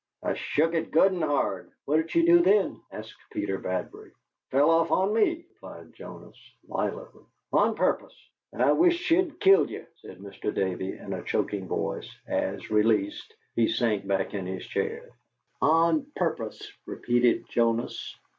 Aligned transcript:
"I 0.23 0.33
shook 0.33 0.73
it 0.73 0.89
good 0.89 1.11
and 1.11 1.23
hard!" 1.23 1.69
"What 1.85 1.97
did 1.97 2.09
she 2.09 2.25
do 2.25 2.39
then?" 2.39 2.81
asked 2.91 3.15
Peter 3.31 3.59
Bradbury. 3.59 4.13
"Fell 4.49 4.71
off 4.71 4.89
on 4.89 5.13
me," 5.13 5.45
replied 5.53 5.93
Jonas, 5.93 6.35
violently. 6.67 7.21
"On 7.53 7.75
purpose!" 7.75 8.19
"I 8.51 8.71
wisht 8.71 8.99
she'd 8.99 9.39
killed 9.39 9.69
ye," 9.69 9.83
said 9.97 10.17
Mr. 10.17 10.51
Davey, 10.51 10.97
in 10.97 11.13
a 11.13 11.21
choking 11.23 11.67
voice, 11.67 12.09
as, 12.27 12.71
released, 12.71 13.31
he 13.55 13.67
sank 13.67 14.07
back 14.07 14.33
in 14.33 14.47
his 14.47 14.65
chair. 14.65 15.07
"On 15.61 16.07
purpose!" 16.15 16.71
repeated 16.87 17.47
Jonas. 17.47 18.15